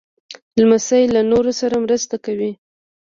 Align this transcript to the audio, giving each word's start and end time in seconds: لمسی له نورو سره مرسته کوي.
لمسی 0.59 1.03
له 1.13 1.21
نورو 1.31 1.51
سره 1.61 1.75
مرسته 1.85 2.15
کوي. 2.25 2.51